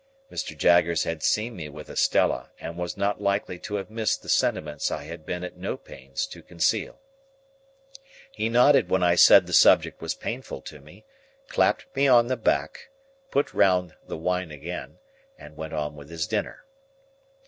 [0.31, 0.57] Mr.
[0.57, 4.89] Jaggers had seen me with Estella, and was not likely to have missed the sentiments
[4.89, 6.99] I had been at no pains to conceal.
[8.31, 11.05] He nodded when I said the subject was painful to me,
[11.49, 12.89] clapped me on the back,
[13.29, 14.97] put round the wine again,
[15.37, 16.65] and went on with his dinner.